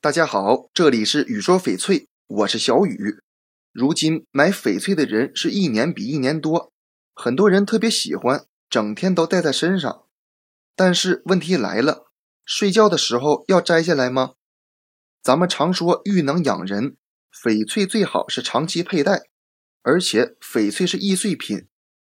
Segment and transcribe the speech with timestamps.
[0.00, 3.18] 大家好，这里是雨说翡翠，我是小雨。
[3.72, 6.72] 如今买翡翠的人是一年比一年多，
[7.16, 10.04] 很多人特别喜欢，整天都戴在身上。
[10.76, 12.12] 但是问题来了，
[12.44, 14.34] 睡觉的时候要摘下来吗？
[15.20, 16.96] 咱们常说玉能养人，
[17.32, 19.22] 翡翠最好是长期佩戴，
[19.82, 21.66] 而且翡翠是易碎品，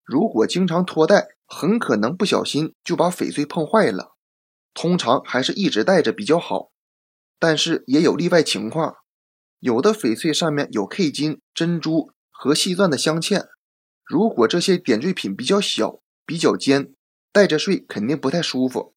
[0.03, 4.15] 如果经常脱戴，很可能不小心就把翡翠碰坏了。
[4.73, 6.71] 通常还是一直戴着比较好。
[7.39, 8.95] 但是也有例外情况，
[9.59, 13.47] 有的翡翠上面有 K 金、珍珠和细钻的镶嵌，
[14.03, 16.93] 如果这些点缀品比较小、比较尖，
[17.31, 18.95] 戴着睡肯定不太舒服。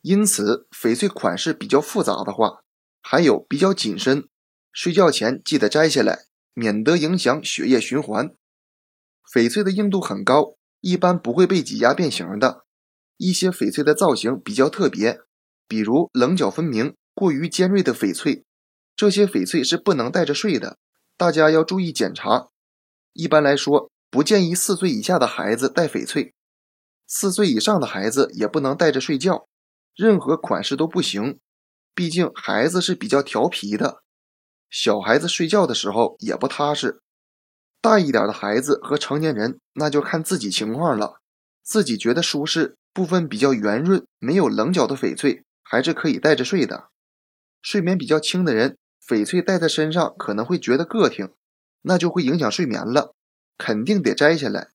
[0.00, 2.62] 因此，翡翠款式比较复杂的话，
[3.02, 4.28] 还有比较紧身，
[4.72, 6.24] 睡觉前记得摘下来，
[6.54, 8.34] 免得影响血液循环。
[9.32, 12.64] 翡翠的硬度很高，一般不会被挤压变形的。
[13.16, 15.20] 一些翡翠的造型比较特别，
[15.68, 16.96] 比如棱角分明。
[17.14, 18.44] 过于尖锐的翡翠，
[18.96, 20.78] 这些翡翠是不能戴着睡的，
[21.16, 22.48] 大家要注意检查。
[23.12, 26.34] 一般来说，不建议四岁以下的孩子戴翡翠，
[27.06, 29.46] 四岁以上的孩子也不能戴着睡觉，
[29.94, 31.38] 任何款式都不行。
[31.94, 34.02] 毕竟孩子是比较调皮的，
[34.70, 37.02] 小孩子睡觉的时候也不踏实。
[37.82, 41.20] 大一点的孩子和成年人那就看自己情况了，
[41.62, 46.91] 自己觉得舒适，部分比较圆润、没有棱角的翡翠还是可以戴着睡的。
[47.62, 51.30] 睡眠比较轻的人，翡翠戴在身上可能会觉得硌挺，
[51.82, 53.14] 那就会影响睡眠了，
[53.56, 54.70] 肯定得摘下来。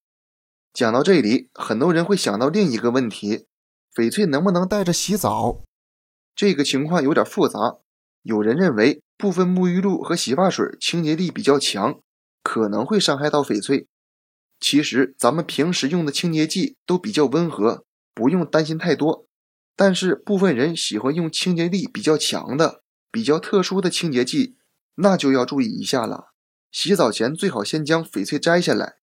[0.73, 3.45] 讲到这里，很多人会想到另一个问题：
[3.93, 5.63] 翡翠能不能戴着洗澡？
[6.35, 7.77] 这个情况有点复杂。
[8.23, 11.99] 有人认为部分沐浴露和洗发水清洁力比较强，
[12.43, 13.87] 可能会伤害到翡翠。
[14.59, 19.26] 其实咱们平时用的清洁剂都比较温和，不用担心太多。
[19.77, 24.57] 但是部分人喜欢用清洁力比较强的、比较特殊的清洁剂，
[24.95, 26.31] 那就要注意一下了。
[26.71, 28.95] 洗澡前最好先将翡翠摘下来。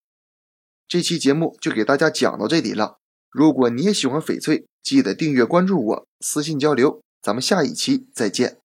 [0.89, 2.99] 这期节目就给大家讲到这里了。
[3.31, 7.01] 如果你也喜欢翡翠，记得订阅关注我，私信交流。
[7.23, 8.64] 咱们下一期再见。